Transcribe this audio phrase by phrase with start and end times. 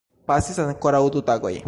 [0.29, 1.55] Pasis ankoraŭ du tagoj.